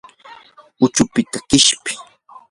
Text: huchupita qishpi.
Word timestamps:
huchupita 0.79 1.37
qishpi. 1.49 1.91